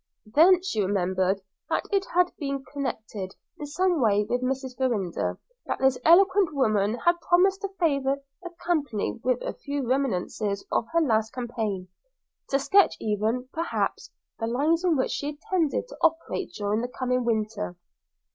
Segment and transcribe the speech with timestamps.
[0.25, 4.75] Then she remembered that it had been connected in some way with Mrs.
[4.75, 10.65] Farrinder; that this eloquent woman had promised to favour the company with a few reminiscences
[10.71, 11.87] of her last campaign;
[12.49, 14.09] to sketch even, perhaps,
[14.39, 17.75] the lines on which she intended to operate during the coming winter.